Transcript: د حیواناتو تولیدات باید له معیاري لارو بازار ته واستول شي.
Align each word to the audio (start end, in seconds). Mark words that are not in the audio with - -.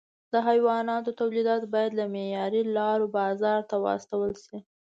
د 0.31 0.33
حیواناتو 0.47 1.09
تولیدات 1.19 1.63
باید 1.73 1.91
له 1.99 2.05
معیاري 2.13 2.61
لارو 2.77 3.05
بازار 3.17 3.59
ته 3.69 3.75
واستول 3.85 4.31
شي. 4.45 4.57